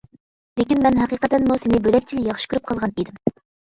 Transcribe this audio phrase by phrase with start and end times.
[0.61, 3.27] لېكىن مەن ھەقىقەتەنمۇ سېنى بۆلەكچىلا ياخشى كۆرۈپ قالغان ئىدىم.